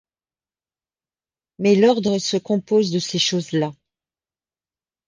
[1.59, 3.71] mais l’ordre se compose de ces choses-là.